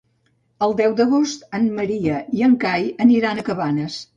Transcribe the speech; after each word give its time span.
El 0.67 0.71
deu 0.79 0.95
d'agost 1.01 1.45
en 1.59 1.69
Maria 1.81 2.23
i 2.39 2.45
en 2.51 2.59
Cai 2.65 2.91
aniran 3.07 3.45
a 3.45 3.45
Cabanes. 3.53 4.03